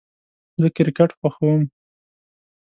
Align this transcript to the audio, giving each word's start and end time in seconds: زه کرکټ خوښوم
زه 0.59 0.67
کرکټ 0.75 1.09
خوښوم 1.19 1.61